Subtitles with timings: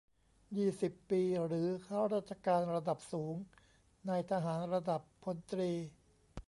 [0.57, 3.35] ยี่สิบ ปี หรือ ข้าราชการระดับสูง
[4.09, 5.71] นายทหารระดับพลตรี